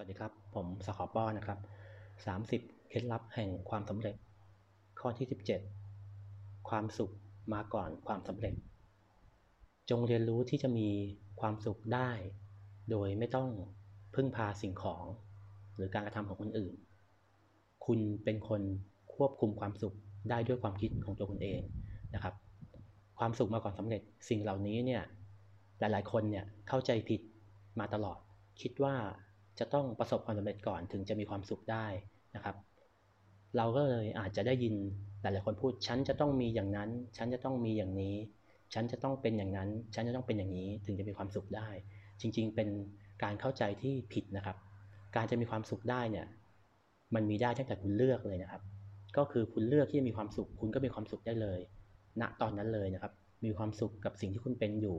[0.00, 1.58] สวัสดีครับ ผมสขป้อนะครับ
[2.24, 4.16] 30 เคล็ดลับแห่งความสำเร็จ
[5.00, 5.26] ข้อที่
[5.98, 7.12] 17 ความสุข
[7.52, 8.54] มาก่อนความสำเร็จ
[9.90, 10.88] จงเรียนรู้ที่จะมี
[11.40, 12.10] ความสุขได้
[12.90, 13.48] โดยไม่ต้อง
[14.14, 15.04] พึ่งพาสิ่งของ
[15.76, 16.74] หรือการกระทำของคนอื่น
[17.86, 18.62] คุณเป็นคน
[19.14, 19.94] ควบคุมความสุข
[20.30, 21.60] ได้ด้วยความคิดของตัวคุณเอง
[22.14, 22.34] นะครับ
[23.18, 25.02] ความสุขมาก่อนสำเร็จ สิ่งเหล่านี้เนี่ย
[25.78, 27.20] หลายๆ คนเนี่ยเข้าใจผิด
[27.78, 28.18] มาตลอด
[28.62, 28.96] คิดว่า
[29.60, 31.86] จะต้องประสบความสำเร็จก่อนถึงจะมีความสุขได้
[32.36, 32.56] นะครับ
[33.56, 34.74] เราก็เลยอาจจะได้ยิน
[35.22, 38.16] หลายๆคนพูด ฉันจะต้องมีอย่างนั้น ฉันจะต้องมีอย่างนี้
[38.74, 41.68] ฉันจะต้องเป็นอย่างนั้น ฉันจะต้องเป็นอย่างนี้ถึงจะมีความสุขได้
[42.20, 42.68] จริงๆ เป็น
[43.22, 44.56] การเข้าใจที่ผิดนะครับ
[45.16, 46.26] การจะมีความสุขได้เนี่ย
[47.14, 48.62] มันมีได้ตั้งแต่คุณเลือกเลยนะครับ
[49.16, 51.60] ก็คือคุณเลือกที่จะมีความสุข คุณก็มีความสุขได้เลย
[52.20, 53.12] ณ ตอนนั้นเลยนะครับ
[53.44, 54.98] มีความสุขกับสิ่งที่คุณเป็นอยู่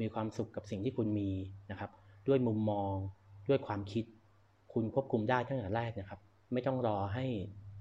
[0.00, 1.30] มีความสุขกับสิ่งที่คุณมี
[1.70, 1.90] นะครับ
[2.28, 2.94] ด้วยมุมมอง
[3.48, 4.04] ด้วยความคิด
[4.72, 6.20] คุณควบคุมได้ตั้งแต่แรกนะครับ
[6.52, 7.26] ไม่ต้องรอให้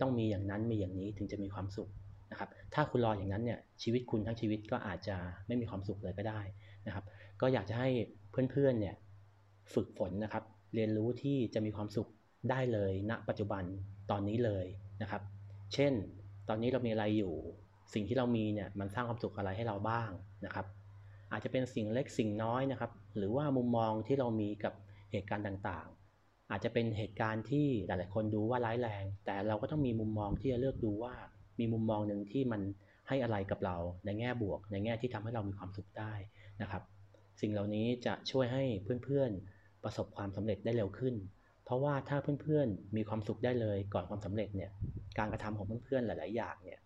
[0.02, 1.90] ต้องมีอย่างนั้นมีอย่างนี้ถึงจะมีความสุข
[2.32, 5.16] นะครับ ถ้าคุณรออย่างนั้นเนี่ยชีวิตคุณทั้งชีวิตก็อาจจะ
[5.48, 6.42] ไม่มีความสุขเลยก็ได้
[6.88, 7.06] นะครับ
[7.42, 7.90] ก็อยากจะให้
[8.52, 8.96] เพื่อนๆเนี่ย
[9.74, 10.44] ฝึกฝนนะครับ
[10.76, 12.08] เรียนรู้ที่จะมีความสุข
[12.50, 13.64] ได้เลยณปัจจุบัน
[14.12, 14.66] ตอนนี้เลย
[15.02, 15.22] นะครับ
[15.74, 15.94] เช่น
[16.50, 17.34] ตอนนี้เรามีอะไรอยู่
[17.94, 20.10] สิ่งที่เรามีเนี่ยมันสร้างความสุขอะไรให้เราบ้าง
[20.46, 20.66] นะครับ
[21.32, 24.74] อาจจะเป็นสิ่งเล็กสิ่งน้อยนะครับ หรือว่ามุมมองที่เรามีกับ
[25.14, 31.14] เหตุการณ์ต่างๆ อาจจะเป็นเหตุการณ์ที่หลายๆคนดูว่าร้ายแรง แต่เราก็ต้องมีมุมมองที่จะเลือกดูว่า
[31.60, 32.62] มีมุมมองหนึ่งที่มัน
[33.08, 36.14] ให้อะไรกับเราในแง่บวก ในแง่ที่ทำให้เรามีความสุขได้
[36.62, 36.84] นะครับ
[37.42, 38.64] สิ่งเหล่านี้จะช่วยให้
[39.04, 41.16] เพื่อนๆ ประสบความสำเร็จได้เร็วขึ้น
[41.66, 44.72] เพราะว่าถ้าเพื่อนๆ มีความสุขได้เลยก่อนความสำเร็จเนี่ย
[45.18, 46.80] การกระทำของเพื่อนๆ หลาย ๆ อย่างเนี่ย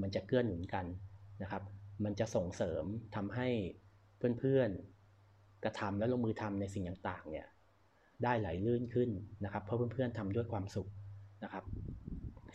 [0.00, 0.86] มันจะเกื้อหนุนกัน
[1.42, 1.62] นะครับ
[2.04, 2.84] มันจะส่งเสริม
[3.16, 3.48] ทำให้
[4.38, 7.46] เพื่อนๆ กระทำและลงมือทำในสิ่งต่างๆ เนี่ย
[8.24, 9.10] ได้ไหลลื่นขึ้น
[9.44, 10.88] นะครับ เพราะเพื่อนๆทำด้วยความสุข
[11.44, 11.64] นะครับ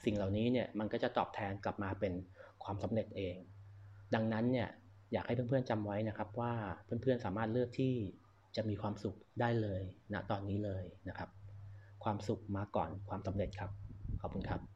[0.05, 2.13] สิ่งเหล่านี้เนี่ยมันก็จะตอบแทนกลับมาเป็น
[2.63, 3.35] ความสำเร็จเอง
[4.15, 4.69] ดังนั้นเนี่ย
[5.13, 6.53] อยากให้เพื่อนๆจำไว้นะครับ ว่า
[6.85, 7.93] เพื่อนๆสามารถเลือกที่
[8.55, 9.81] จะมีความสุขได้เลย
[10.13, 11.29] ณตอนนี้เลยนะครับ
[12.03, 13.71] ความสุขมาก่อนความสำเร็จครับ
[14.21, 14.72] ขอบคุณครับ